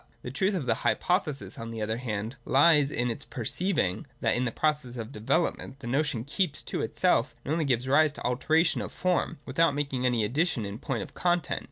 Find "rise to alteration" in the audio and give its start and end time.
7.87-8.81